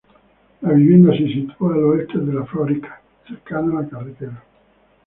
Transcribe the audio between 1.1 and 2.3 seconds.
se sitúa al oeste